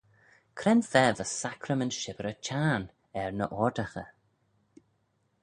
[0.59, 2.83] Cre'n fa va sacrament shibbyr y çhiarn
[3.21, 4.09] er ny oardaghey?